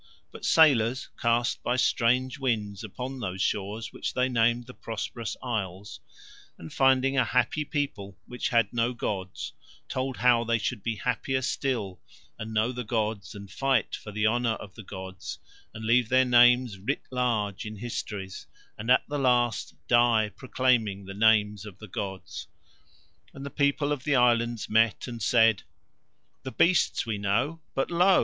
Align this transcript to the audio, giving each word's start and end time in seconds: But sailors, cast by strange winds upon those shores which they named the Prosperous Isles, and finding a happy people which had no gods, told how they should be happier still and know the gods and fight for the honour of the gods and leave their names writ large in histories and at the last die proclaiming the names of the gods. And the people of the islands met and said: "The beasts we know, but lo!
But 0.31 0.43
sailors, 0.45 1.09
cast 1.21 1.61
by 1.61 1.75
strange 1.75 2.39
winds 2.39 2.83
upon 2.83 3.19
those 3.19 3.39
shores 3.39 3.93
which 3.93 4.15
they 4.15 4.27
named 4.29 4.65
the 4.65 4.73
Prosperous 4.73 5.37
Isles, 5.43 5.99
and 6.57 6.73
finding 6.73 7.17
a 7.19 7.23
happy 7.23 7.63
people 7.63 8.17
which 8.25 8.49
had 8.49 8.73
no 8.73 8.93
gods, 8.93 9.53
told 9.87 10.17
how 10.17 10.43
they 10.43 10.57
should 10.57 10.81
be 10.81 10.95
happier 10.95 11.43
still 11.43 11.99
and 12.39 12.51
know 12.51 12.71
the 12.71 12.83
gods 12.83 13.35
and 13.35 13.51
fight 13.51 13.95
for 13.95 14.11
the 14.11 14.25
honour 14.25 14.53
of 14.55 14.73
the 14.73 14.81
gods 14.81 15.37
and 15.71 15.85
leave 15.85 16.09
their 16.09 16.25
names 16.25 16.79
writ 16.79 17.03
large 17.11 17.63
in 17.67 17.75
histories 17.75 18.47
and 18.79 18.89
at 18.89 19.07
the 19.07 19.19
last 19.19 19.75
die 19.87 20.29
proclaiming 20.35 21.05
the 21.05 21.13
names 21.13 21.63
of 21.63 21.77
the 21.77 21.87
gods. 21.87 22.47
And 23.35 23.45
the 23.45 23.51
people 23.51 23.91
of 23.91 24.03
the 24.03 24.15
islands 24.15 24.67
met 24.67 25.07
and 25.07 25.21
said: 25.21 25.61
"The 26.41 26.51
beasts 26.51 27.05
we 27.05 27.19
know, 27.19 27.61
but 27.75 27.91
lo! 27.91 28.19